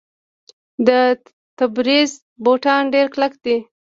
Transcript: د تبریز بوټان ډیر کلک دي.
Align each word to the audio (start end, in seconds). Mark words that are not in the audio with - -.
د 0.87 0.89
تبریز 1.57 2.11
بوټان 2.43 2.83
ډیر 2.93 3.05
کلک 3.13 3.33
دي. 3.43 3.57